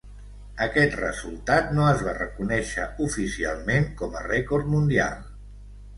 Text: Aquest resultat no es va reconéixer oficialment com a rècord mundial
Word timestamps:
Aquest 0.65 0.95
resultat 0.99 1.69
no 1.79 1.83
es 1.89 2.01
va 2.09 2.15
reconéixer 2.17 2.87
oficialment 3.09 3.89
com 4.01 4.19
a 4.19 4.25
rècord 4.31 4.73
mundial 4.77 5.21